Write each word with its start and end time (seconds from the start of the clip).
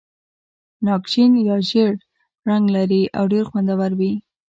ناک 0.85 1.03
شین 1.11 1.31
یا 1.47 1.57
ژېړ 1.69 1.93
رنګ 2.49 2.65
لري 2.75 3.03
او 3.17 3.23
ډېر 3.33 3.43
خوندور 3.49 3.91
وي. 3.99 4.13